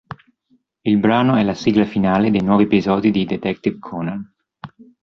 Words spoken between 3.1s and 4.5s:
di Detective Conan.